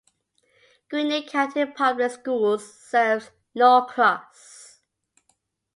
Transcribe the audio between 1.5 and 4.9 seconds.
Public Schools serves Norcross.